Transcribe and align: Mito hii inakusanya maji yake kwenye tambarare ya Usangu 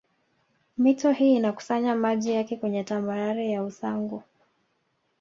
Mito 0.77 1.11
hii 1.11 1.35
inakusanya 1.35 1.95
maji 1.95 2.31
yake 2.31 2.57
kwenye 2.57 2.83
tambarare 2.83 3.49
ya 3.51 3.63
Usangu 3.63 4.23